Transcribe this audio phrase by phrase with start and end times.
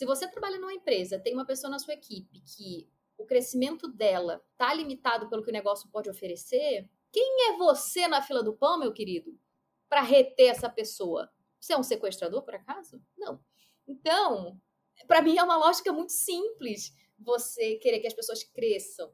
[0.00, 4.42] Se você trabalha numa empresa, tem uma pessoa na sua equipe que o crescimento dela
[4.52, 8.78] está limitado pelo que o negócio pode oferecer, quem é você na fila do pão,
[8.78, 9.38] meu querido,
[9.90, 11.30] para reter essa pessoa?
[11.60, 12.98] Você é um sequestrador, por acaso?
[13.18, 13.44] Não.
[13.86, 14.58] Então,
[15.06, 19.12] para mim é uma lógica muito simples você querer que as pessoas cresçam.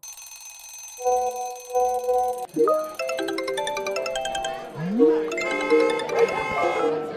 [6.28, 7.15] Ah,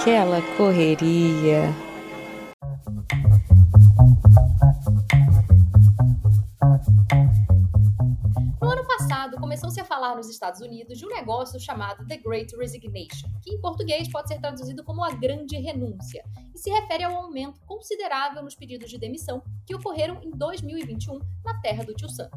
[0.00, 1.68] aquela correria.
[9.38, 13.60] começou-se a falar nos Estados Unidos de um negócio chamado The Great Resignation, que em
[13.60, 16.24] português pode ser traduzido como a grande renúncia,
[16.54, 21.60] e se refere ao aumento considerável nos pedidos de demissão que ocorreram em 2021 na
[21.60, 22.30] terra do Tio Sam.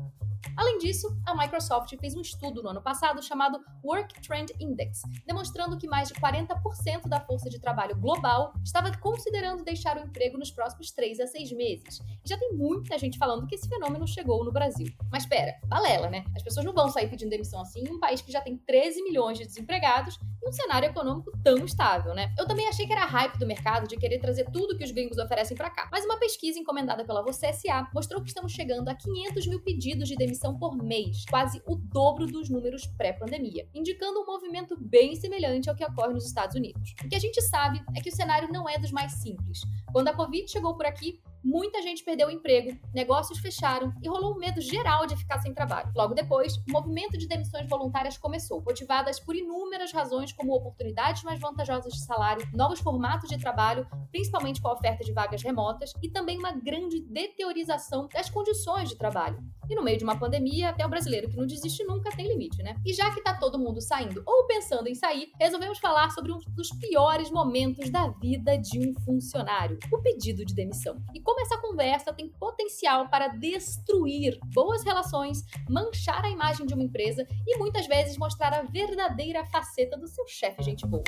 [0.55, 5.77] Além disso, a Microsoft fez um estudo no ano passado chamado Work Trend Index, demonstrando
[5.77, 10.51] que mais de 40% da força de trabalho global estava considerando deixar o emprego nos
[10.51, 11.99] próximos 3 a 6 meses.
[12.23, 14.87] E já tem muita gente falando que esse fenômeno chegou no Brasil.
[15.12, 16.26] Mas espera, balela, né?
[16.35, 19.03] As pessoas não vão sair pedindo demissão assim em um país que já tem 13
[19.03, 22.34] milhões de desempregados e um cenário econômico tão estável, né?
[22.37, 25.18] Eu também achei que era hype do mercado de querer trazer tudo que os gringos
[25.18, 25.90] oferecem para cá.
[25.91, 30.07] Mas uma pesquisa encomendada pela Você SA mostrou que estamos chegando a 500 mil pedidos
[30.07, 35.70] de demissão por mês, quase o dobro dos números pré-pandemia, indicando um movimento bem semelhante
[35.70, 36.93] ao que ocorre nos Estados Unidos.
[37.03, 39.62] O que a gente sabe é que o cenário não é dos mais simples.
[39.91, 44.36] Quando a Covid chegou por aqui, muita gente perdeu o emprego, negócios fecharam e rolou
[44.36, 45.91] um medo geral de ficar sem trabalho.
[45.96, 51.40] Logo depois, o movimento de demissões voluntárias começou, motivadas por inúmeras razões como oportunidades mais
[51.40, 56.10] vantajosas de salário, novos formatos de trabalho, principalmente com a oferta de vagas remotas, e
[56.10, 59.38] também uma grande deteriorização das condições de trabalho.
[59.70, 62.62] E no meio de uma pandemia, até o brasileiro que não desiste nunca tem limite,
[62.62, 62.76] né?
[62.86, 66.40] E já que tá todo mundo saindo ou pensando em sair, resolvemos falar sobre um
[66.50, 71.02] dos piores momentos da vida de um funcionário, o pedido de demissão.
[71.14, 76.84] E como essa conversa tem potencial para destruir boas relações, manchar a imagem de uma
[76.84, 81.03] empresa e muitas vezes mostrar a verdadeira faceta do seu chefe gente boa.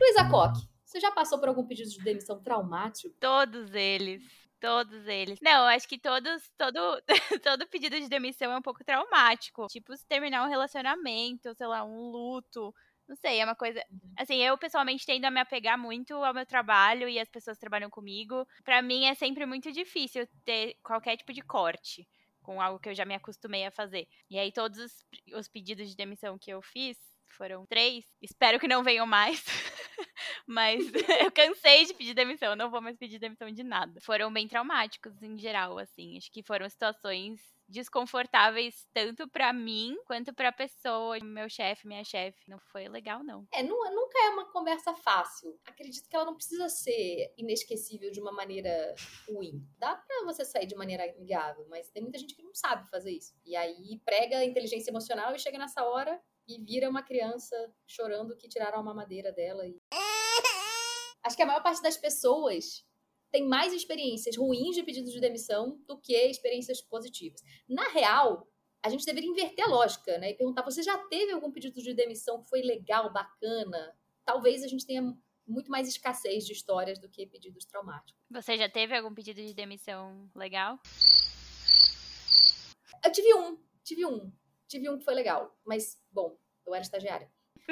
[0.00, 3.14] Luísa Coque, você já passou por algum pedido de demissão traumático?
[3.20, 4.22] Todos eles.
[4.60, 5.38] Todos eles.
[5.40, 7.00] Não, acho que todos, todo,
[7.42, 9.66] todo pedido de demissão é um pouco traumático.
[9.68, 12.74] Tipo, se terminar um relacionamento, sei lá, um luto.
[13.08, 13.82] Não sei, é uma coisa.
[13.90, 14.12] Uhum.
[14.16, 17.62] Assim, eu pessoalmente tendo a me apegar muito ao meu trabalho e as pessoas que
[17.62, 18.46] trabalham comigo.
[18.62, 22.06] Para mim é sempre muito difícil ter qualquer tipo de corte
[22.42, 24.06] com algo que eu já me acostumei a fazer.
[24.30, 25.04] E aí, todos os,
[25.34, 26.96] os pedidos de demissão que eu fiz
[27.26, 28.04] foram três.
[28.22, 29.42] Espero que não venham mais.
[30.48, 30.80] Mas
[31.26, 34.00] eu cansei de pedir demissão, não vou mais pedir demissão de nada.
[34.00, 36.16] Foram bem traumáticos em geral, assim.
[36.16, 37.38] Acho que foram situações
[37.68, 42.38] desconfortáveis tanto para mim quanto para a pessoa, meu chefe, minha chefe.
[42.48, 43.46] Não foi legal não.
[43.52, 45.54] É, nunca é uma conversa fácil.
[45.66, 48.94] Acredito que ela não precisa ser inesquecível de uma maneira
[49.28, 49.62] ruim.
[49.76, 53.10] Dá para você sair de maneira amigável, mas tem muita gente que não sabe fazer
[53.10, 53.34] isso.
[53.44, 57.54] E aí prega inteligência emocional e chega nessa hora e vira uma criança
[57.86, 59.66] chorando que tiraram a mamadeira dela.
[59.66, 59.78] E...
[61.28, 62.86] Acho que a maior parte das pessoas
[63.30, 67.42] tem mais experiências ruins de pedido de demissão do que experiências positivas.
[67.68, 68.50] Na real,
[68.82, 70.30] a gente deveria inverter a lógica, né?
[70.30, 73.94] E perguntar: você já teve algum pedido de demissão que foi legal, bacana?
[74.24, 75.02] Talvez a gente tenha
[75.46, 78.18] muito mais escassez de histórias do que pedidos traumáticos.
[78.30, 80.78] Você já teve algum pedido de demissão legal?
[83.04, 84.32] Eu tive um, tive um
[84.66, 87.30] tive um que foi legal, mas, bom, eu era estagiária.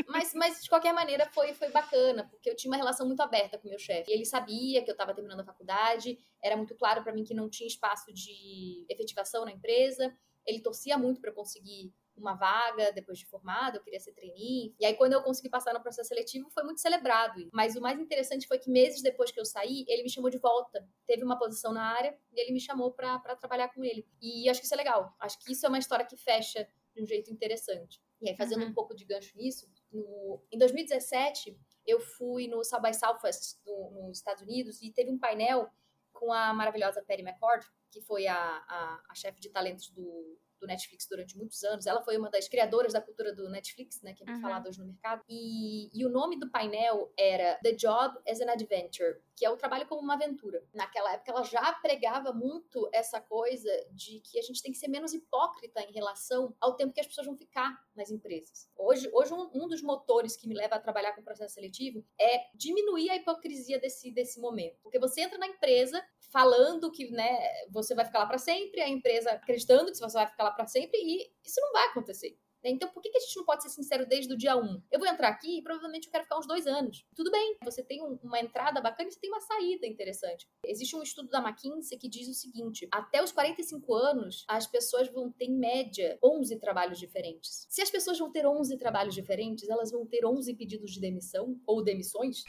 [0.09, 3.59] Mas, mas de qualquer maneira foi, foi bacana, porque eu tinha uma relação muito aberta
[3.59, 4.13] com o meu chefe.
[4.13, 7.49] Ele sabia que eu estava terminando a faculdade, era muito claro para mim que não
[7.49, 10.15] tinha espaço de efetivação na empresa.
[10.47, 14.75] Ele torcia muito para eu conseguir uma vaga depois de formado, eu queria ser trainee.
[14.81, 17.49] E aí, quando eu consegui passar no processo seletivo, foi muito celebrado.
[17.53, 20.39] Mas o mais interessante foi que meses depois que eu saí, ele me chamou de
[20.39, 20.89] volta.
[21.07, 24.07] Teve uma posição na área e ele me chamou para trabalhar com ele.
[24.21, 25.15] E acho que isso é legal.
[25.21, 28.01] Acho que isso é uma história que fecha de um jeito interessante.
[28.21, 28.69] E aí, fazendo uhum.
[28.69, 34.07] um pouco de gancho nisso, no, em 2017, eu fui no South by Southwest no,
[34.09, 35.71] nos Estados Unidos e teve um painel
[36.13, 40.67] com a maravilhosa Perry McCord, que foi a, a, a chefe de talentos do, do
[40.67, 41.87] Netflix durante muitos anos.
[41.87, 44.43] Ela foi uma das criadoras da cultura do Netflix, né, que é muito uhum.
[44.43, 45.23] falado hoje no mercado.
[45.29, 49.57] E, e o nome do painel era The Job as an Adventure, que é o
[49.57, 50.65] trabalho como uma aventura.
[50.73, 54.89] Naquela época, ela já pregava muito essa coisa de que a gente tem que ser
[54.89, 58.69] menos hipócrita em relação ao tempo que as pessoas vão ficar nas empresas.
[58.77, 62.03] Hoje, hoje um, um dos motores que me leva a trabalhar com o processo seletivo
[62.19, 64.79] é diminuir a hipocrisia desse, desse momento.
[64.83, 67.39] Porque você entra na empresa falando que né,
[67.71, 70.67] você vai ficar lá para sempre, a empresa acreditando que você vai ficar lá para
[70.67, 72.39] sempre, e isso não vai acontecer.
[72.67, 72.73] Né?
[72.73, 74.83] Então, por que, que a gente não pode ser sincero desde o dia 1?
[74.91, 77.07] Eu vou entrar aqui e provavelmente eu quero ficar uns dois anos.
[77.15, 80.49] Tudo bem, você tem um, uma entrada bacana e você tem uma saída interessante.
[80.65, 85.09] Existe um estudo da McKinsey que diz o seguinte: até os 45 anos, as pessoas
[85.09, 87.67] vão ter, em média, 11 trabalhos diferentes.
[87.71, 91.61] Se as pessoas vão ter 11 trabalhos diferentes, elas vão ter 11 pedidos de demissão
[91.65, 92.43] ou demissões.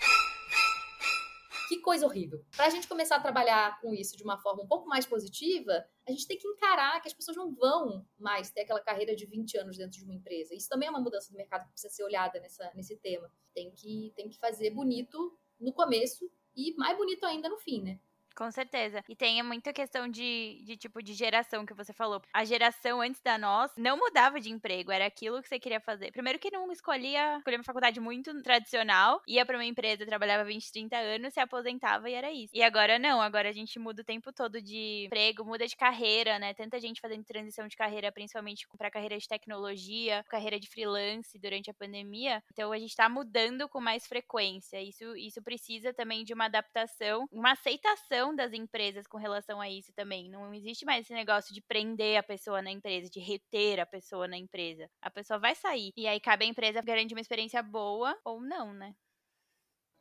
[1.67, 2.43] Que coisa horrível.
[2.55, 5.85] Para a gente começar a trabalhar com isso de uma forma um pouco mais positiva,
[6.07, 9.25] a gente tem que encarar que as pessoas não vão mais ter aquela carreira de
[9.25, 10.55] 20 anos dentro de uma empresa.
[10.55, 13.29] Isso também é uma mudança do mercado que precisa ser olhada nessa, nesse tema.
[13.53, 17.99] Tem que, tem que fazer bonito no começo e mais bonito ainda no fim, né?
[18.37, 19.03] Com certeza.
[19.09, 22.21] E tem muita questão de, de tipo de geração que você falou.
[22.31, 26.11] A geração antes da nossa não mudava de emprego, era aquilo que você queria fazer.
[26.11, 30.71] Primeiro que não escolhia, escolhia uma faculdade muito tradicional, ia para uma empresa, trabalhava 20,
[30.71, 32.51] 30 anos, se aposentava e era isso.
[32.53, 36.37] E agora não, agora a gente muda o tempo todo de emprego, muda de carreira,
[36.37, 36.53] né?
[36.53, 41.71] Tanta gente fazendo transição de carreira, principalmente para carreira de tecnologia, carreira de freelance durante
[41.71, 42.43] a pandemia.
[42.53, 44.79] Então a gente tá mudando com mais frequência.
[44.79, 49.91] Isso isso precisa também de uma adaptação, uma aceitação das empresas com relação a isso
[49.93, 50.29] também.
[50.29, 54.27] Não existe mais esse negócio de prender a pessoa na empresa, de reter a pessoa
[54.27, 54.89] na empresa.
[55.01, 55.91] A pessoa vai sair.
[55.95, 58.95] E aí cabe à empresa garantir uma experiência boa ou não, né?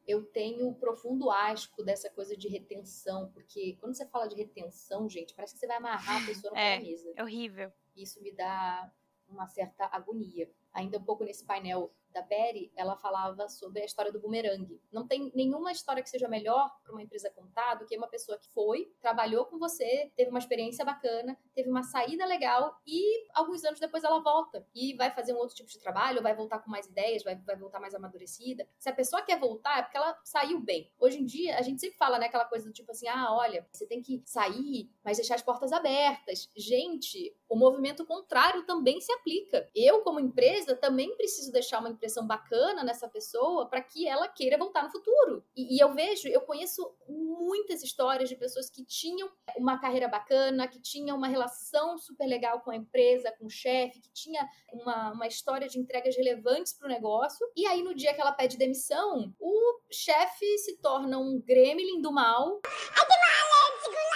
[0.06, 5.34] eu tenho profundo asco dessa coisa de retenção, porque quando você fala de retenção, gente,
[5.34, 7.12] parece que você vai amarrar a pessoa é, na mesa.
[7.16, 7.72] É horrível.
[7.96, 8.90] Isso me dá
[9.28, 10.48] uma certa agonia.
[10.72, 14.80] Ainda um pouco nesse painel da Berry, ela falava sobre a história do bumerangue.
[14.90, 18.38] Não tem nenhuma história que seja melhor para uma empresa contar do que uma pessoa
[18.38, 23.62] que foi, trabalhou com você, teve uma experiência bacana, teve uma saída legal e alguns
[23.64, 26.70] anos depois ela volta e vai fazer um outro tipo de trabalho, vai voltar com
[26.70, 28.66] mais ideias, vai, vai voltar mais amadurecida.
[28.78, 30.90] Se a pessoa quer voltar, é porque ela saiu bem.
[30.98, 33.66] Hoje em dia, a gente sempre fala, né, aquela coisa do tipo assim: ah, olha,
[33.70, 36.50] você tem que sair, mas deixar as portas abertas.
[36.56, 39.68] Gente, o movimento contrário também se aplica.
[39.74, 44.56] Eu, como empresa, também preciso deixar uma impressão bacana nessa pessoa para que ela queira
[44.56, 45.44] voltar no futuro.
[45.56, 50.68] E, e, eu vejo, eu conheço muitas histórias de pessoas que tinham uma carreira bacana,
[50.68, 55.12] que tinham uma relação super legal com a empresa, com o chefe, que tinha uma,
[55.12, 57.46] uma história de entregas relevantes para o negócio.
[57.56, 62.12] E aí, no dia que ela pede demissão, o chefe se torna um gremlin do
[62.12, 62.60] mal.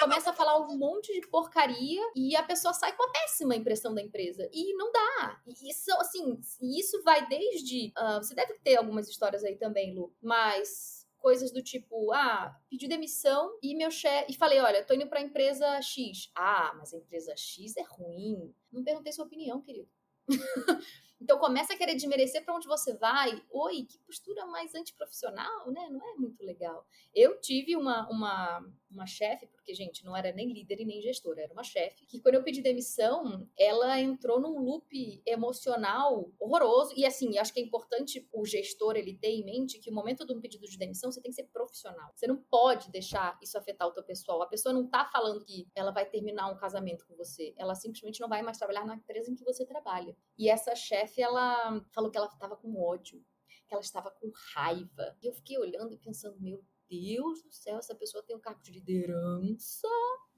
[0.01, 3.95] Começa a falar um monte de porcaria e a pessoa sai com a péssima impressão
[3.95, 4.49] da empresa.
[4.51, 5.43] E não dá.
[5.47, 7.93] E isso, assim, isso vai desde.
[7.99, 12.89] Uh, você deve ter algumas histórias aí também, Lu, mas coisas do tipo, ah, pedi
[12.89, 16.31] demissão e meu chefe e falei, olha, tô indo para empresa X.
[16.35, 18.55] Ah, mas a empresa X é ruim.
[18.73, 19.89] Não perguntei sua opinião, querido.
[21.21, 23.45] Então começa a querer desmerecer para onde você vai.
[23.51, 25.87] Oi, que postura mais antiprofissional, né?
[25.91, 26.87] Não é muito legal.
[27.15, 31.43] Eu tive uma, uma, uma chefe, porque, gente, não era nem líder e nem gestora,
[31.43, 36.93] era uma chefe, que quando eu pedi demissão, ela entrou num loop emocional horroroso.
[36.97, 40.27] E assim, acho que é importante o gestor ele ter em mente que o momento
[40.27, 42.13] de um pedido de demissão você tem que ser profissional.
[42.15, 44.43] Você não pode deixar isso afetar o teu pessoal.
[44.43, 47.55] A pessoa não tá falando que ela vai terminar um casamento com você.
[47.57, 50.17] Ela simplesmente não vai mais trabalhar na empresa em que você trabalha.
[50.39, 53.25] E essa chefe, ela falou que ela estava com ódio,
[53.69, 55.17] que ela estava com raiva.
[55.23, 58.61] E eu fiquei olhando e pensando, meu Deus do céu, essa pessoa tem um cargo
[58.61, 59.89] de liderança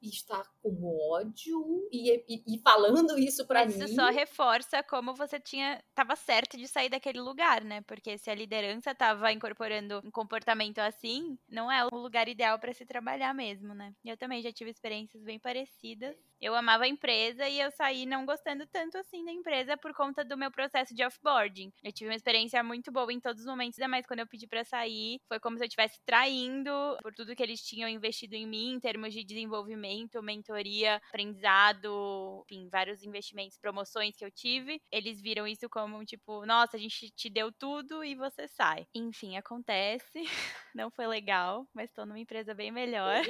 [0.02, 3.76] e está com ódio e, e, e falando isso para mim.
[3.76, 7.82] Isso só reforça como você tinha tava certo de sair daquele lugar, né?
[7.82, 12.72] Porque se a liderança tava incorporando um comportamento assim, não é o lugar ideal para
[12.72, 13.92] se trabalhar mesmo, né?
[14.04, 16.16] Eu também já tive experiências bem parecidas.
[16.40, 20.24] Eu amava a empresa e eu saí não gostando tanto assim da empresa por conta
[20.24, 21.72] do meu processo de offboarding.
[21.84, 24.48] Eu tive uma experiência muito boa em todos os momentos, ainda mais quando eu pedi
[24.48, 28.46] para sair, foi como se eu estivesse traindo por tudo que eles tinham investido em
[28.46, 34.80] mim em termos de desenvolvimento treinamento, mentoria, aprendizado, enfim, vários investimentos, promoções que eu tive.
[34.90, 38.86] Eles viram isso como tipo, nossa, a gente te deu tudo e você sai.
[38.94, 40.22] Enfim, acontece.
[40.74, 43.22] Não foi legal, mas estou numa empresa bem melhor.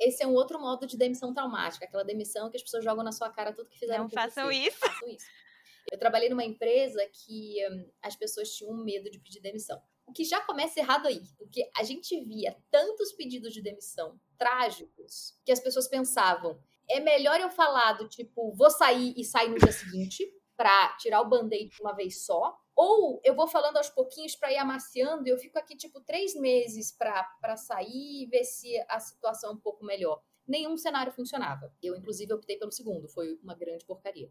[0.00, 3.10] Esse é um outro modo de demissão traumática, aquela demissão que as pessoas jogam na
[3.10, 4.54] sua cara tudo que fizeram Não façam você.
[4.54, 4.78] isso.
[4.80, 5.26] Não façam isso.
[5.90, 9.82] Eu trabalhei numa empresa que um, as pessoas tinham medo de pedir demissão.
[10.18, 15.52] Que já começa errado aí, porque a gente via tantos pedidos de demissão trágicos que
[15.52, 16.58] as pessoas pensavam:
[16.90, 21.20] é melhor eu falar do tipo, vou sair e sair no dia seguinte, para tirar
[21.20, 25.24] o band-aid de uma vez só, ou eu vou falando aos pouquinhos para ir amaciando
[25.24, 29.52] e eu fico aqui, tipo, três meses para sair e ver se a situação é
[29.52, 30.20] um pouco melhor.
[30.48, 31.72] Nenhum cenário funcionava.
[31.80, 34.28] Eu, inclusive, optei pelo segundo, foi uma grande porcaria.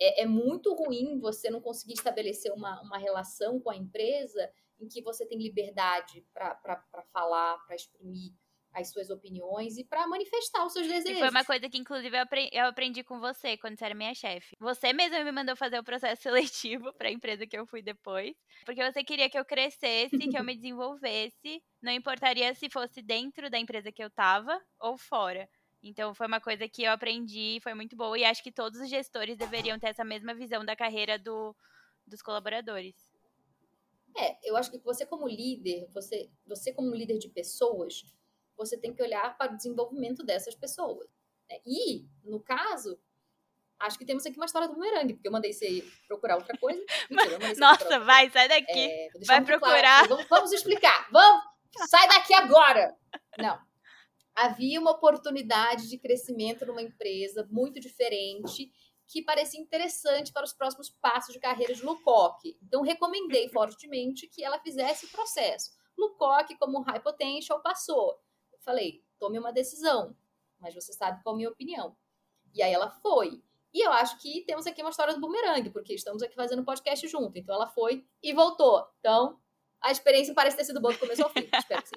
[0.00, 4.88] É, é muito ruim você não conseguir estabelecer uma, uma relação com a empresa em
[4.88, 8.32] que você tem liberdade para falar, para exprimir
[8.76, 11.16] as suas opiniões e para manifestar os seus desejos.
[11.16, 12.14] E foi uma coisa que, inclusive,
[12.52, 14.54] eu aprendi com você quando você era minha chefe.
[14.60, 16.22] Você mesma me mandou fazer o processo
[16.68, 20.38] seletivo para a empresa que eu fui depois, porque você queria que eu crescesse, que
[20.38, 25.48] eu me desenvolvesse, não importaria se fosse dentro da empresa que eu tava ou fora.
[25.82, 28.90] Então foi uma coisa que eu aprendi, foi muito boa e acho que todos os
[28.90, 31.56] gestores deveriam ter essa mesma visão da carreira do,
[32.06, 32.94] dos colaboradores.
[34.18, 38.04] É, eu acho que você como líder, você, você como líder de pessoas,
[38.56, 41.08] você tem que olhar para o desenvolvimento dessas pessoas.
[41.50, 41.58] Né?
[41.66, 42.98] E, no caso,
[43.78, 46.82] acho que temos aqui uma história do bumerangue, porque eu mandei você procurar outra coisa.
[47.10, 48.78] Mentira, Nossa, vai, sai daqui.
[48.78, 50.06] É, vai procurar.
[50.06, 51.08] Claro vamos, vamos explicar.
[51.10, 51.44] Vamos,
[51.88, 52.96] sai daqui agora.
[53.38, 53.58] Não.
[54.34, 58.70] Havia uma oportunidade de crescimento numa empresa muito diferente
[59.06, 62.58] que parecia interessante para os próximos passos de carreira de Lucoque.
[62.62, 65.70] Então, recomendei fortemente que ela fizesse o processo.
[65.96, 68.20] Lucoque, como high potential, passou.
[68.52, 70.16] Eu falei, tome uma decisão,
[70.58, 71.96] mas você sabe qual é a minha opinião.
[72.52, 73.42] E aí ela foi.
[73.72, 77.06] E eu acho que temos aqui uma história do bumerangue, porque estamos aqui fazendo podcast
[77.06, 77.38] junto.
[77.38, 78.86] Então ela foi e voltou.
[78.98, 79.38] Então,
[79.82, 81.46] a experiência parece ter sido boa do começo ao fim.
[81.54, 81.96] Espero que sim.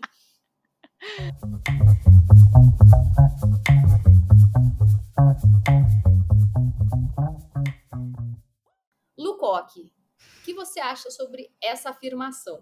[9.40, 9.94] Lucoque,
[10.42, 12.62] o que você acha sobre essa afirmação?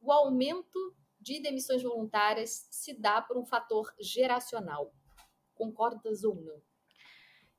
[0.00, 4.94] O aumento de demissões voluntárias se dá por um fator geracional.
[5.54, 6.62] Concordas ou não?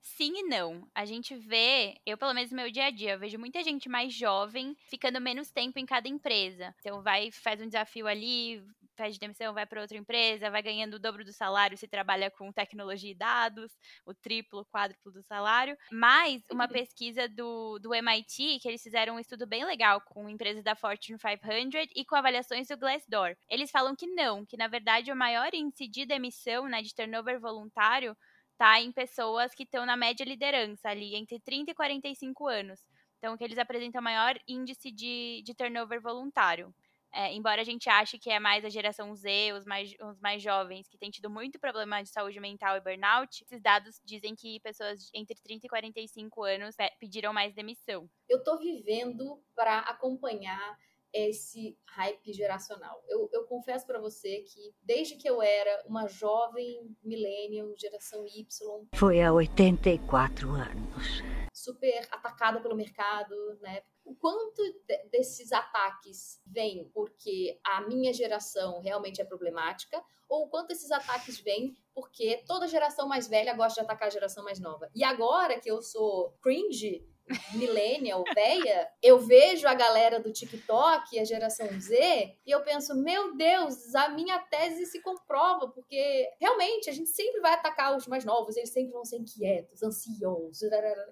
[0.01, 0.89] Sim e não.
[0.95, 3.87] A gente vê, eu pelo menos no meu dia a dia, eu vejo muita gente
[3.87, 6.73] mais jovem ficando menos tempo em cada empresa.
[6.79, 8.65] Então vai, faz um desafio ali,
[8.97, 12.51] pede demissão, vai para outra empresa, vai ganhando o dobro do salário se trabalha com
[12.51, 13.71] tecnologia e dados,
[14.05, 15.77] o triplo, quádruplo do salário.
[15.91, 16.71] Mas uma uhum.
[16.71, 21.19] pesquisa do, do MIT, que eles fizeram um estudo bem legal com empresas da Fortune
[21.19, 23.35] 500 e com avaliações do Glassdoor.
[23.49, 27.39] Eles falam que não, que na verdade o maior índice de demissão, né, de turnover
[27.39, 28.17] voluntário,
[28.57, 32.79] tá em pessoas que estão na média liderança, ali entre 30 e 45 anos.
[33.17, 36.73] Então, que eles apresentam maior índice de, de turnover voluntário.
[37.17, 40.39] É, embora a gente ache que é mais a geração Z, os mais, os mais
[40.39, 44.59] jovens, que têm tido muito problema de saúde mental e burnout, esses dados dizem que
[44.59, 48.07] pessoas entre 30 e 45 anos pediram mais demissão.
[48.29, 50.77] Eu tô vivendo para acompanhar
[51.11, 53.03] esse hype geracional.
[53.07, 58.87] Eu, eu confesso para você que desde que eu era uma jovem millennial, geração Y,
[58.93, 61.23] foi há 84 anos
[61.67, 63.81] super atacada pelo mercado, né?
[64.05, 70.49] O quanto de, desses ataques vêm porque a minha geração realmente é problemática, ou o
[70.49, 74.59] quanto esses ataques vêm porque toda geração mais velha gosta de atacar a geração mais
[74.59, 74.89] nova.
[74.95, 77.05] E agora que eu sou cringe,
[77.53, 83.35] millennial, véia, eu vejo a galera do TikTok, a geração Z, e eu penso, meu
[83.35, 88.23] Deus, a minha tese se comprova, porque realmente a gente sempre vai atacar os mais
[88.25, 90.59] novos, eles sempre vão ser inquietos, ansiosos.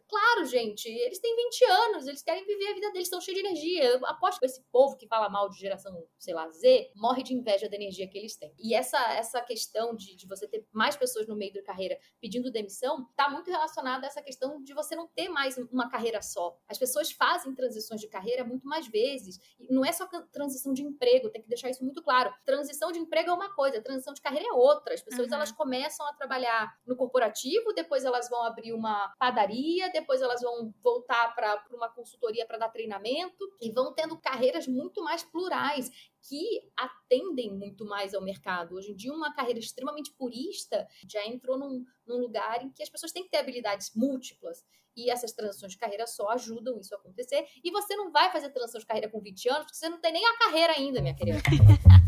[0.08, 3.46] Claro, gente, eles têm 20 anos, eles querem viver a vida deles, estão cheios de
[3.46, 3.84] energia.
[3.86, 7.34] Eu aposto que esse povo que fala mal de geração, sei lá, Z, morre de
[7.34, 8.54] inveja da energia que eles têm.
[8.60, 12.52] E essa, essa questão de, de você ter mais pessoas no meio da carreira pedindo
[12.52, 16.22] demissão, tá muito relacionada a essa questão de você não ter mais uma carreira carreira
[16.22, 16.58] só.
[16.68, 19.40] As pessoas fazem transições de carreira muito mais vezes.
[19.60, 22.34] E não é só transição de emprego, tem que deixar isso muito claro.
[22.46, 24.94] Transição de emprego é uma coisa, transição de carreira é outra.
[24.94, 25.36] As pessoas uhum.
[25.36, 30.74] elas começam a trabalhar no corporativo, depois elas vão abrir uma padaria, depois elas vão
[30.84, 35.90] voltar para uma consultoria para dar treinamento e vão tendo carreiras muito mais plurais
[36.28, 38.76] que atendem muito mais ao mercado.
[38.76, 42.90] Hoje em dia, uma carreira extremamente purista já entrou num, num lugar em que as
[42.90, 44.64] pessoas têm que ter habilidades múltiplas.
[44.96, 47.48] E essas transições de carreira só ajudam isso a acontecer.
[47.64, 50.14] E você não vai fazer transição de carreira com 20 anos, porque você não tem
[50.14, 51.40] nem a carreira ainda, minha querida.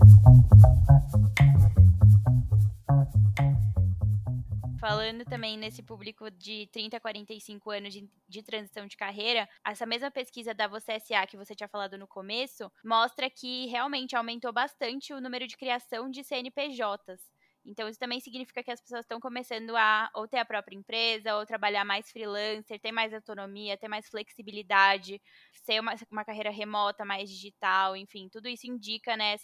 [4.79, 9.86] Falando também nesse público de 30 a 45 anos de, de, transição de carreira, essa
[9.86, 14.53] mesma pesquisa da Você SA que você tinha falado no começo mostra que realmente aumentou
[14.53, 17.20] bastante o número de criação de CNPJs.
[17.68, 21.36] Então, isso também significa que as pessoas estão começando a ou ter a própria empresa,
[21.36, 25.22] ou trabalhar mais freelancer, ter mais autonomia, ter mais flexibilidade,
[25.66, 29.36] ser uma, uma carreira remota, mais digital, enfim, tudo isso indica né,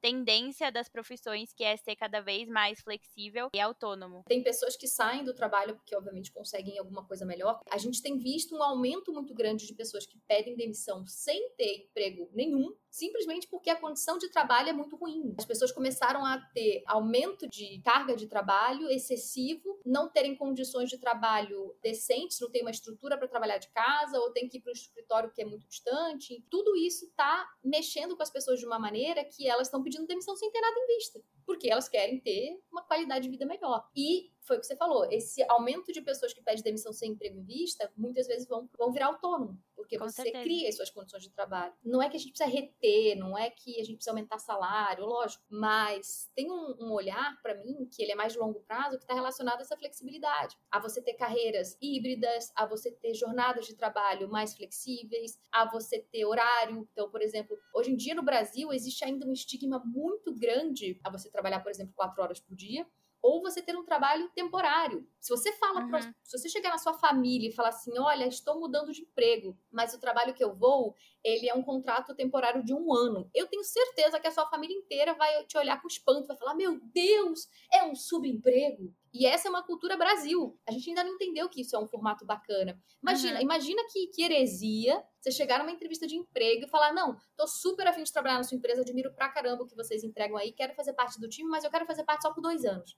[0.00, 4.24] tendência das profissões que é ser cada vez mais flexível e autônomo.
[4.26, 7.60] Tem pessoas que saem do trabalho porque obviamente conseguem alguma coisa melhor.
[7.70, 11.84] A gente tem visto um aumento muito grande de pessoas que pedem demissão sem ter
[11.84, 15.34] emprego nenhum, simplesmente porque a condição de trabalho é muito ruim.
[15.38, 20.98] As pessoas começaram a ter aumento de carga de trabalho excessivo, não terem condições de
[20.98, 24.70] trabalho decentes, não tem uma estrutura para trabalhar de casa, ou tem que ir para
[24.70, 26.44] um escritório que é muito distante.
[26.50, 30.34] Tudo isso está mexendo com as pessoas de uma maneira que elas estão pedindo demissão
[30.36, 33.88] sem ter nada em vista, porque elas querem ter uma qualidade de vida melhor.
[33.94, 37.38] E foi o que você falou, esse aumento de pessoas que pedem demissão sem emprego
[37.38, 40.42] em vista, muitas vezes vão, vão virar autônomo, porque Com você certeza.
[40.42, 41.72] cria as suas condições de trabalho.
[41.84, 45.06] Não é que a gente precisa reter, não é que a gente precisa aumentar salário,
[45.06, 48.98] lógico, mas tem um, um olhar para mim que ele é mais de longo prazo,
[48.98, 53.66] que está relacionado a essa flexibilidade, a você ter carreiras híbridas, a você ter jornadas
[53.66, 56.88] de trabalho mais flexíveis, a você ter horário.
[56.92, 61.10] Então, por exemplo, hoje em dia no Brasil existe ainda um estigma muito grande a
[61.10, 62.84] você trabalhar, por exemplo, quatro horas por dia
[63.22, 65.06] ou você ter um trabalho temporário.
[65.20, 65.88] Se você fala, uhum.
[65.88, 69.58] pra, se você chegar na sua família e falar assim, olha, estou mudando de emprego,
[69.70, 73.28] mas o trabalho que eu vou, ele é um contrato temporário de um ano.
[73.34, 76.54] Eu tenho certeza que a sua família inteira vai te olhar com espanto, vai falar,
[76.54, 78.94] meu Deus, é um subemprego.
[79.12, 80.58] E essa é uma cultura Brasil.
[80.68, 82.78] A gente ainda não entendeu que isso é um formato bacana.
[83.02, 83.42] Imagina, uhum.
[83.42, 87.86] imagina que, que heresia você chegar numa entrevista de emprego e falar: não, tô super
[87.86, 90.74] afim de trabalhar na sua empresa, admiro pra caramba o que vocês entregam aí, quero
[90.74, 92.96] fazer parte do time, mas eu quero fazer parte só por dois anos.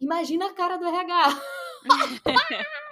[0.00, 1.42] Imagina a cara do RH.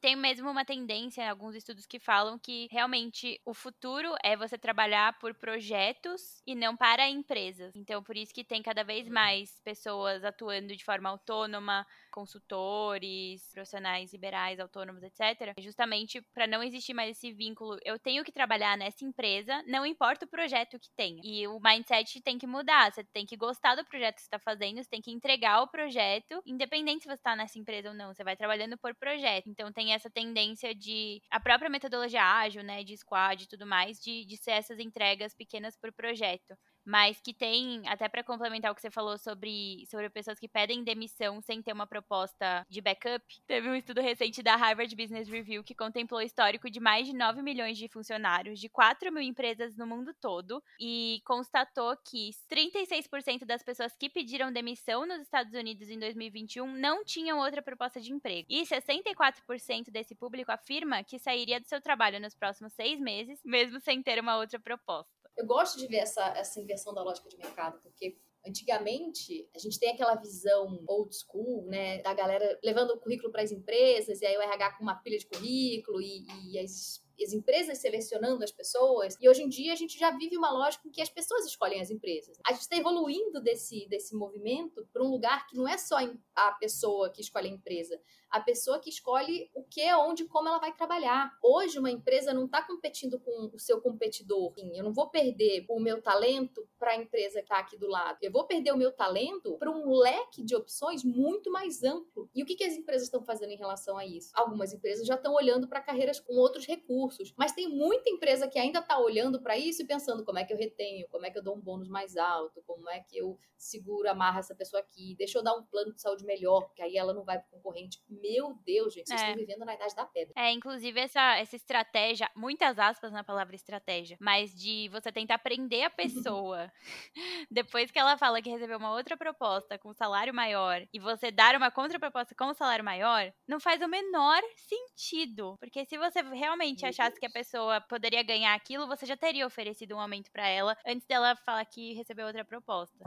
[0.00, 4.58] Tem mesmo uma tendência em alguns estudos que falam que realmente o futuro é você
[4.58, 7.72] trabalhar por projetos e não para empresas.
[7.74, 14.12] Então, por isso que tem cada vez mais pessoas atuando de forma autônoma, consultores, profissionais
[14.12, 15.54] liberais, autônomos, etc.
[15.58, 17.78] Justamente para não existir mais esse vínculo.
[17.84, 21.20] Eu tenho que trabalhar nessa empresa, não importa o projeto que tenha.
[21.24, 22.92] E o mindset tem que mudar.
[22.92, 25.68] Você tem que gostar do projeto que você está fazendo, você tem que entregar o
[25.68, 28.14] projeto, independente se você está nessa empresa ou não.
[28.14, 29.13] Você vai trabalhando por projeto.
[29.46, 34.00] Então tem essa tendência de a própria metodologia ágil, né, de squad e tudo mais,
[34.00, 38.74] de, de ser essas entregas pequenas por projeto mas que tem, até para complementar o
[38.74, 43.24] que você falou sobre, sobre pessoas que pedem demissão sem ter uma proposta de backup,
[43.46, 47.14] teve um estudo recente da Harvard Business Review que contemplou o histórico de mais de
[47.14, 53.44] 9 milhões de funcionários de 4 mil empresas no mundo todo e constatou que 36%
[53.44, 58.12] das pessoas que pediram demissão nos Estados Unidos em 2021 não tinham outra proposta de
[58.12, 58.46] emprego.
[58.50, 63.80] E 64% desse público afirma que sairia do seu trabalho nos próximos seis meses, mesmo
[63.80, 65.23] sem ter uma outra proposta.
[65.36, 68.16] Eu gosto de ver essa, essa inversão da lógica de mercado, porque
[68.46, 73.42] Antigamente, a gente tem aquela visão old school, né, da galera levando o currículo para
[73.42, 77.32] as empresas, e aí o RH com uma pilha de currículo, e, e as as
[77.32, 79.16] empresas selecionando as pessoas.
[79.20, 81.80] E hoje em dia a gente já vive uma lógica em que as pessoas escolhem
[81.80, 82.36] as empresas.
[82.46, 85.96] A gente está evoluindo desse, desse movimento para um lugar que não é só
[86.34, 88.00] a pessoa que escolhe a empresa,
[88.34, 91.38] a pessoa que escolhe o que, onde, como ela vai trabalhar.
[91.40, 94.52] Hoje, uma empresa não está competindo com o seu competidor.
[94.74, 98.18] Eu não vou perder o meu talento para a empresa que está aqui do lado.
[98.20, 102.28] Eu vou perder o meu talento para um leque de opções muito mais amplo.
[102.34, 104.32] E o que, que as empresas estão fazendo em relação a isso?
[104.34, 108.58] Algumas empresas já estão olhando para carreiras com outros recursos, mas tem muita empresa que
[108.58, 111.38] ainda está olhando para isso e pensando como é que eu retenho, como é que
[111.38, 115.14] eu dou um bônus mais alto, como é que eu seguro, amarra essa pessoa aqui,
[115.16, 118.02] deixa eu dar um plano de saúde melhor, porque aí ela não vai para concorrente
[118.24, 119.24] meu Deus, gente, vocês é.
[119.24, 120.32] estão vivendo na idade da pedra.
[120.34, 125.84] É, inclusive essa, essa estratégia, muitas aspas na palavra estratégia, mas de você tentar prender
[125.84, 126.72] a pessoa
[127.50, 131.54] depois que ela fala que recebeu uma outra proposta com salário maior e você dar
[131.54, 135.58] uma contraproposta com salário maior, não faz o menor sentido.
[135.60, 137.18] Porque se você realmente meu achasse Deus.
[137.18, 141.06] que a pessoa poderia ganhar aquilo, você já teria oferecido um aumento para ela antes
[141.06, 143.04] dela falar que recebeu outra proposta.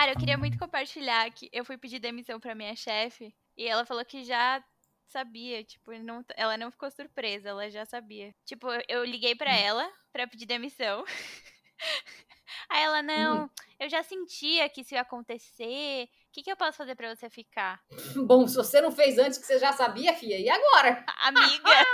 [0.00, 3.84] Cara, eu queria muito compartilhar que eu fui pedir demissão pra minha chefe e ela
[3.84, 4.64] falou que já
[5.06, 8.34] sabia, tipo, não, ela não ficou surpresa, ela já sabia.
[8.46, 11.04] Tipo, eu liguei para ela para pedir demissão.
[12.70, 13.50] Aí ela, não, hum.
[13.78, 16.04] eu já sentia que isso ia acontecer.
[16.04, 17.78] O que, que eu posso fazer para você ficar?
[18.26, 21.04] Bom, se você não fez antes que você já sabia, fia, e agora?
[21.20, 21.84] Amiga!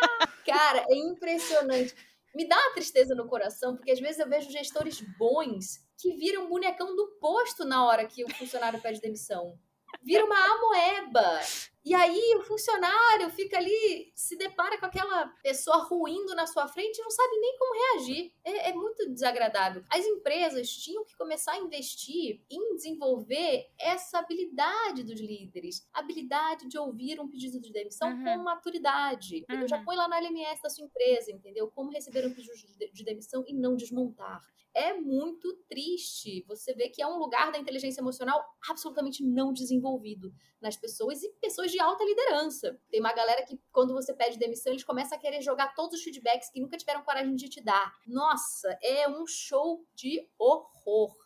[0.46, 1.92] Cara, é impressionante.
[2.32, 6.48] Me dá uma tristeza no coração, porque às vezes eu vejo gestores bons que viram
[6.48, 9.58] bonecão do posto na hora que o funcionário pede demissão.
[10.02, 11.40] Vira uma amoeba.
[11.84, 16.98] E aí o funcionário fica ali, se depara com aquela pessoa ruindo na sua frente
[16.98, 18.32] e não sabe nem como reagir.
[18.42, 19.84] É, é, muito desagradável.
[19.88, 25.88] As empresas tinham que começar a investir em desenvolver essa habilidade dos líderes.
[25.92, 28.24] Habilidade de ouvir um pedido de demissão uhum.
[28.24, 29.44] com maturidade.
[29.48, 29.68] Uhum.
[29.68, 31.70] Já põe lá na LMS da sua empresa, entendeu?
[31.70, 32.52] Como receber um pedido
[32.92, 34.42] de demissão e não desmontar
[34.76, 36.44] é muito triste.
[36.46, 41.32] Você vê que é um lugar da inteligência emocional absolutamente não desenvolvido nas pessoas e
[41.40, 42.78] pessoas de alta liderança.
[42.90, 46.04] Tem uma galera que, quando você pede demissão, eles começam a querer jogar todos os
[46.04, 47.90] feedbacks que nunca tiveram coragem de te dar.
[48.06, 51.25] Nossa, é um show de horror.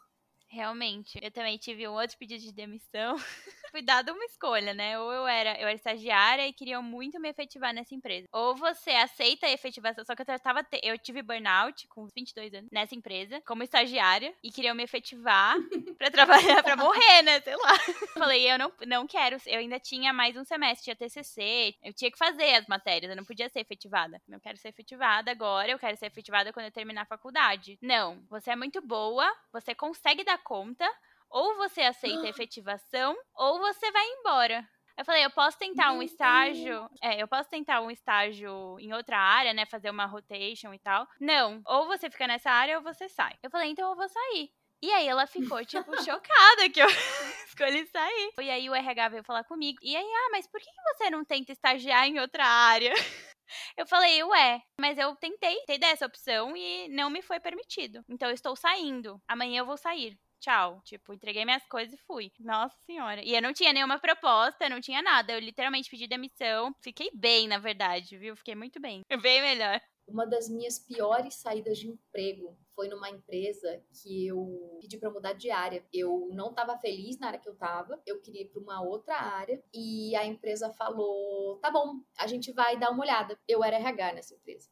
[0.53, 1.17] Realmente.
[1.23, 3.17] Eu também tive um outro pedido de demissão.
[3.71, 4.99] Fui dada uma escolha, né?
[4.99, 8.27] Ou eu era, eu era estagiária e queriam muito me efetivar nessa empresa.
[8.33, 12.69] Ou você aceita a efetivação, só que eu tava eu tive burnout com 22 anos
[12.73, 15.55] nessa empresa, como estagiária, e queriam me efetivar
[15.97, 17.41] para trabalhar para morrer, né?
[17.43, 17.79] Sei lá.
[18.19, 22.11] Falei, eu não, não quero, eu ainda tinha mais um semestre, tinha TCC, eu tinha
[22.11, 24.21] que fazer as matérias, eu não podia ser efetivada.
[24.29, 27.79] Eu quero ser efetivada agora, eu quero ser efetivada quando eu terminar a faculdade.
[27.81, 30.89] Não, você é muito boa, você consegue dar conta,
[31.29, 34.69] ou você aceita a efetivação, ou você vai embora.
[35.01, 36.87] Eu falei, eu posso tentar um estágio.
[37.03, 39.65] É, eu posso tentar um estágio em outra área, né?
[39.65, 41.09] Fazer uma rotation e tal.
[41.19, 41.63] Não.
[41.65, 43.35] Ou você fica nessa área ou você sai.
[43.43, 44.51] Eu falei, então eu vou sair.
[44.83, 46.87] E aí ela ficou, tipo, chocada que eu
[47.49, 48.33] escolhi sair.
[48.41, 49.79] E aí o RH veio falar comigo.
[49.83, 52.93] E aí, ah, mas por que você não tenta estagiar em outra área?
[53.77, 58.05] Eu falei, ué, mas eu tentei, tentei dessa opção e não me foi permitido.
[58.09, 59.21] Então eu estou saindo.
[59.27, 60.81] Amanhã eu vou sair tchau.
[60.85, 62.33] Tipo, entreguei minhas coisas e fui.
[62.41, 63.23] Nossa senhora.
[63.23, 65.33] E eu não tinha nenhuma proposta, não tinha nada.
[65.33, 66.75] Eu literalmente pedi demissão.
[66.81, 68.35] Fiquei bem, na verdade, viu?
[68.37, 69.03] Fiquei muito bem.
[69.23, 69.81] Bem melhor.
[70.09, 75.35] Uma das minhas piores saídas de emprego foi numa empresa que eu pedi para mudar
[75.35, 75.85] de área.
[75.93, 79.17] Eu não estava feliz na área que eu estava, eu queria ir para uma outra
[79.17, 83.39] área e a empresa falou: "Tá bom, a gente vai dar uma olhada".
[83.47, 84.71] Eu era RH nessa empresa.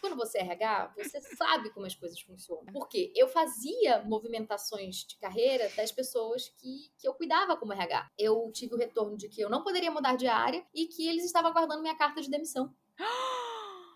[0.00, 2.64] Quando você é RH, você sabe como as coisas funcionam.
[2.72, 8.10] Porque eu fazia movimentações de carreira das pessoas que, que eu cuidava como RH.
[8.18, 11.26] Eu tive o retorno de que eu não poderia mudar de área e que eles
[11.26, 12.74] estavam aguardando minha carta de demissão.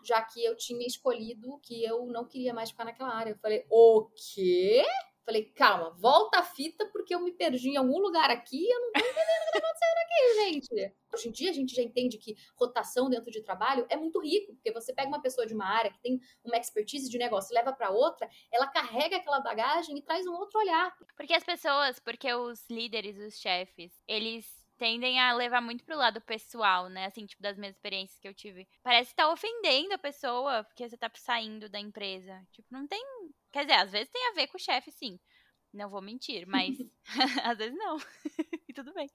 [0.05, 3.31] já que eu tinha escolhido que eu não queria mais ficar naquela área.
[3.31, 4.85] Eu falei, o quê?
[5.25, 8.81] Falei, calma, volta a fita, porque eu me perdi em algum lugar aqui e eu
[8.81, 10.95] não tô entendendo o que tá acontecendo aqui, gente.
[11.15, 14.53] Hoje em dia a gente já entende que rotação dentro de trabalho é muito rico,
[14.55, 17.73] porque você pega uma pessoa de uma área que tem uma expertise de negócio, leva
[17.73, 20.95] para outra, ela carrega aquela bagagem e traz um outro olhar.
[21.17, 26.21] Porque as pessoas, porque os líderes, os chefes, eles tendem a levar muito pro lado
[26.21, 27.07] pessoal, né?
[27.07, 28.67] Assim, tipo, das minhas experiências que eu tive.
[28.83, 32.47] Parece que tá ofendendo a pessoa porque você tá saindo da empresa.
[32.53, 33.03] Tipo, não tem.
[33.53, 35.19] Quer dizer, às vezes tem a ver com o chefe, sim.
[35.73, 36.77] Não vou mentir, mas
[37.45, 37.97] às vezes não.
[38.69, 39.11] e tudo bem.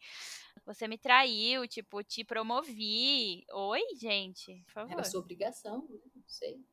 [0.65, 3.45] Você me traiu, tipo, te promovi.
[3.51, 4.93] Oi, gente, por favor.
[4.93, 5.99] Era sua obrigação, né?
[6.15, 6.63] não sei.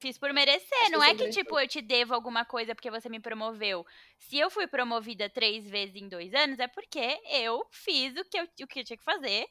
[0.00, 3.20] Fiz por merecer, não é que, tipo, eu te devo alguma coisa porque você me
[3.20, 3.84] promoveu.
[4.16, 8.38] Se eu fui promovida três vezes em dois anos, é porque eu fiz o que
[8.38, 9.46] eu, o que eu tinha que fazer.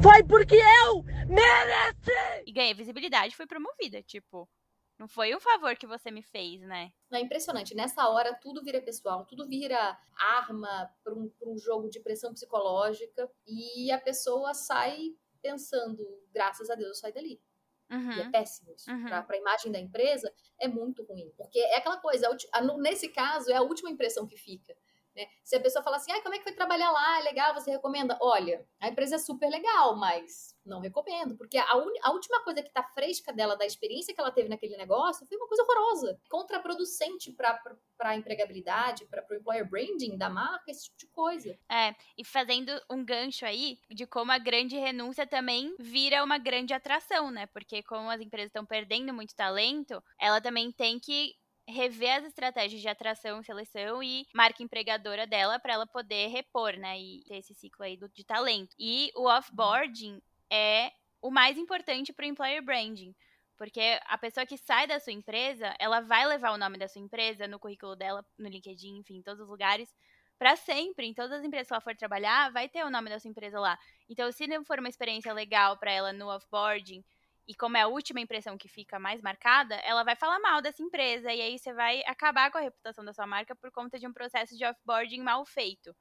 [0.00, 2.44] Foi porque eu mereci!
[2.46, 4.48] E ganhei visibilidade e fui promovida, tipo.
[4.96, 6.92] Não foi um favor que você me fez, né?
[7.12, 7.74] É impressionante.
[7.74, 13.28] Nessa hora, tudo vira pessoal, tudo vira arma para um, um jogo de pressão psicológica.
[13.46, 17.40] E a pessoa sai pensando, graças a Deus, eu saio dali.
[17.90, 18.12] Uhum.
[18.12, 18.90] E é péssimo isso.
[18.90, 19.06] Uhum.
[19.06, 21.32] Para a imagem da empresa, é muito ruim.
[21.36, 22.28] Porque é aquela coisa,
[22.78, 24.76] nesse caso, é a última impressão que fica.
[25.18, 25.26] Né?
[25.42, 27.18] Se a pessoa fala assim, ah, como é que foi trabalhar lá?
[27.18, 28.16] É legal, você recomenda?
[28.22, 31.66] Olha, a empresa é super legal, mas não recomendo, porque a,
[32.02, 35.36] a última coisa que tá fresca dela, da experiência que ela teve naquele negócio, foi
[35.36, 37.58] uma coisa horrorosa, contraproducente para
[38.00, 41.58] a empregabilidade, para o employer branding da marca, esse tipo de coisa.
[41.68, 46.72] É, e fazendo um gancho aí de como a grande renúncia também vira uma grande
[46.72, 47.46] atração, né?
[47.46, 51.34] Porque como as empresas estão perdendo muito talento, ela também tem que
[51.68, 56.98] rever as estratégias de atração, seleção e marca empregadora dela para ela poder repor, né,
[56.98, 58.74] e ter esse ciclo aí de talento.
[58.78, 63.14] E o offboarding é o mais importante para o employer branding.
[63.56, 67.02] Porque a pessoa que sai da sua empresa, ela vai levar o nome da sua
[67.02, 69.92] empresa no currículo dela, no LinkedIn, enfim, em todos os lugares,
[70.38, 71.06] para sempre.
[71.06, 73.58] Em todas as empresas que ela for trabalhar, vai ter o nome da sua empresa
[73.58, 73.76] lá.
[74.08, 77.04] Então, se não for uma experiência legal para ela no offboarding,
[77.48, 80.82] e como é a última impressão que fica mais marcada, ela vai falar mal dessa
[80.82, 84.06] empresa e aí você vai acabar com a reputação da sua marca por conta de
[84.06, 85.96] um processo de offboarding mal feito.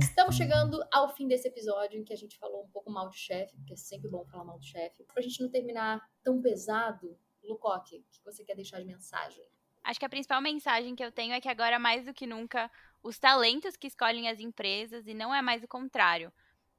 [0.00, 3.18] Estamos chegando ao fim desse episódio em que a gente falou um pouco mal de
[3.18, 5.04] chefe, porque é sempre bom falar mal do chefe.
[5.04, 9.44] Pra gente não terminar tão pesado, Lucoque, o que você quer deixar de mensagem?
[9.82, 12.70] Acho que a principal mensagem que eu tenho é que agora, mais do que nunca,
[13.02, 16.32] os talentos que escolhem as empresas e não é mais o contrário.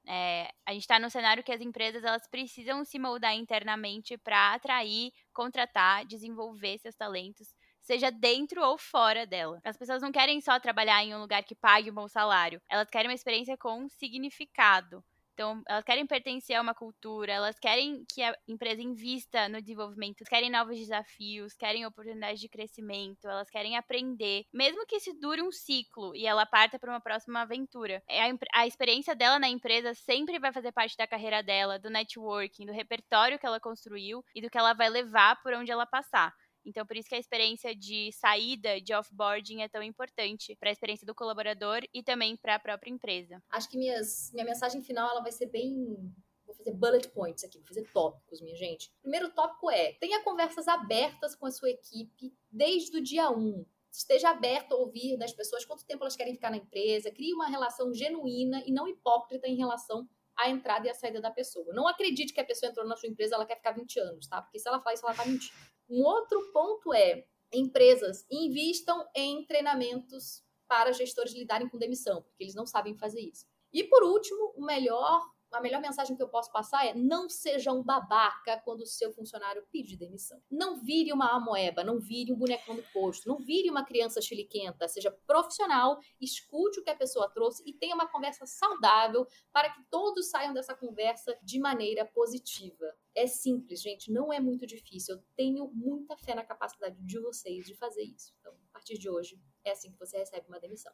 [0.07, 4.53] É, a gente está num cenário que as empresas elas precisam se moldar internamente para
[4.53, 9.59] atrair, contratar, desenvolver seus talentos, seja dentro ou fora dela.
[9.63, 12.89] As pessoas não querem só trabalhar em um lugar que pague um bom salário, elas
[12.89, 15.03] querem uma experiência com significado.
[15.41, 20.23] Então, elas querem pertencer a uma cultura, elas querem que a empresa invista no desenvolvimento,
[20.23, 25.51] querem novos desafios, querem oportunidades de crescimento, elas querem aprender, mesmo que isso dure um
[25.51, 28.03] ciclo e ela parta para uma próxima aventura.
[28.07, 31.89] É a, a experiência dela na empresa sempre vai fazer parte da carreira dela, do
[31.89, 35.87] networking, do repertório que ela construiu e do que ela vai levar por onde ela
[35.87, 36.31] passar.
[36.65, 40.71] Então, por isso que a experiência de saída, de offboarding, é tão importante para a
[40.71, 43.41] experiência do colaborador e também para a própria empresa.
[43.49, 46.13] Acho que minhas, minha mensagem final ela vai ser bem
[46.45, 48.91] vou fazer bullet points aqui, vou fazer tópicos, minha gente.
[49.01, 53.65] Primeiro tópico é: tenha conversas abertas com a sua equipe desde o dia 1.
[53.91, 57.47] Esteja aberto a ouvir das pessoas quanto tempo elas querem ficar na empresa, crie uma
[57.47, 61.73] relação genuína e não hipócrita em relação à entrada e à saída da pessoa.
[61.73, 64.41] Não acredite que a pessoa entrou na sua empresa ela quer ficar 20 anos, tá?
[64.41, 65.53] Porque se ela faz isso, ela tá mentindo.
[65.89, 72.55] Um outro ponto é: empresas invistam em treinamentos para gestores lidarem com demissão, porque eles
[72.55, 73.45] não sabem fazer isso.
[73.73, 77.71] E por último, o melhor a melhor mensagem que eu posso passar é: não seja
[77.71, 80.41] um babaca quando o seu funcionário pedir demissão.
[80.49, 84.87] Não vire uma amoeba, não vire um bonecão do posto, não vire uma criança chiliquenta.
[84.87, 89.83] Seja profissional, escute o que a pessoa trouxe e tenha uma conversa saudável para que
[89.89, 92.85] todos saiam dessa conversa de maneira positiva.
[93.13, 95.15] É simples, gente, não é muito difícil.
[95.15, 98.33] Eu tenho muita fé na capacidade de vocês de fazer isso.
[98.39, 100.93] Então, a partir de hoje, é assim que você recebe uma demissão.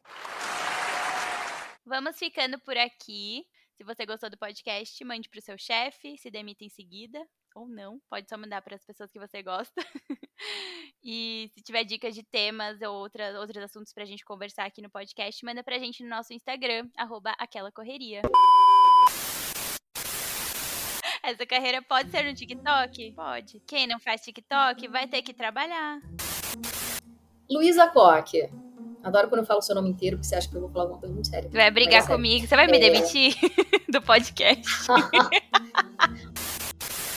[1.85, 3.47] Vamos ficando por aqui.
[3.77, 7.67] Se você gostou do podcast, mande para o seu chefe, se demita em seguida ou
[7.67, 8.01] não.
[8.09, 9.71] Pode só mandar para as pessoas que você gosta.
[11.03, 14.81] e se tiver dicas de temas ou outra, outros assuntos para a gente conversar aqui
[14.81, 18.23] no podcast, manda para a gente no nosso Instagram, arroba aquela correria.
[21.21, 23.11] Essa carreira pode ser no TikTok?
[23.11, 23.59] Pode.
[23.59, 26.01] Quem não faz TikTok vai ter que trabalhar.
[27.47, 28.49] Luísa Coque.
[29.03, 30.86] Adoro quando eu falo o seu nome inteiro, porque você acha que eu vou falar
[30.86, 31.49] alguma coisa muito séria.
[31.49, 32.79] Você vai brigar é comigo, você vai me é...
[32.79, 33.36] demitir
[33.89, 34.65] do podcast.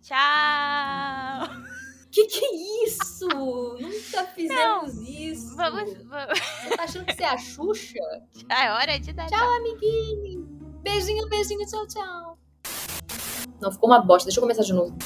[0.03, 1.61] Tchau!
[2.11, 3.29] Que que é isso?
[3.29, 5.55] Nunca fizemos Não, isso.
[5.55, 6.41] Vamos, vamos.
[6.41, 7.99] Você tá achando que você é a Xuxa?
[8.49, 9.39] É hora de dar tchau.
[9.39, 10.45] Tchau, amiguinho.
[10.83, 12.39] Beijinho, beijinho, tchau, tchau.
[13.61, 14.27] Não, ficou uma bosta.
[14.27, 14.99] Deixa eu começar de novo.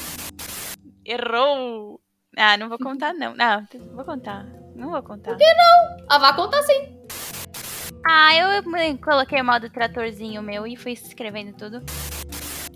[1.04, 2.00] Errou!
[2.36, 3.34] Ah, não vou contar, não.
[3.34, 4.63] Não, vou contar.
[4.74, 5.30] Não vou contar.
[5.30, 6.06] Por que não?
[6.08, 6.98] Ah, vai contar sim.
[8.06, 11.82] Ah, eu coloquei o modo tratorzinho meu e fui escrevendo tudo.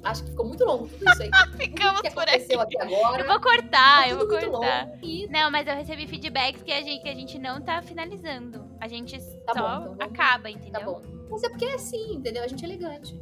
[0.05, 1.31] Acho que ficou muito longo tudo isso aí.
[1.59, 2.79] Ficamos que por aconteceu aqui.
[2.79, 3.23] aqui agora.
[3.23, 4.89] Eu vou cortar, eu vou cortar.
[5.29, 8.65] Não, mas eu recebi feedbacks que a gente, que a gente não tá finalizando.
[8.81, 10.81] A gente tá só bom, então acaba, entendeu?
[10.81, 11.03] Tá bom.
[11.31, 12.43] Mas é porque é assim, entendeu?
[12.43, 13.15] A gente é elegante.